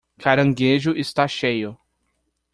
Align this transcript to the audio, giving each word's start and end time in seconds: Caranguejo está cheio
Caranguejo 0.17 0.93
está 0.97 1.27
cheio 1.27 1.77